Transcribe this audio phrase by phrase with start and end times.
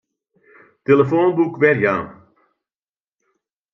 [0.83, 2.05] Tillefoanboek werjaan.